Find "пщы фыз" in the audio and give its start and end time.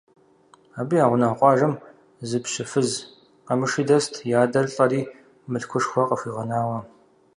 2.43-2.89